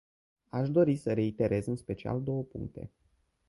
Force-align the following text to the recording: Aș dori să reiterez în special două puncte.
Aș 0.49 0.69
dori 0.69 0.95
să 0.95 1.13
reiterez 1.13 1.65
în 1.65 1.75
special 1.75 2.21
două 2.23 2.43
puncte. 2.43 2.91